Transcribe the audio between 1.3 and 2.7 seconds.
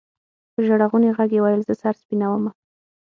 يې ويل زه سر سپينومه.